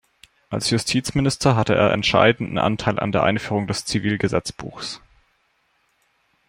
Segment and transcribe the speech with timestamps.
[0.49, 4.99] Als Justizminister hatte er entscheidenden Anteil an der Einführung des Zivilgesetzbuches.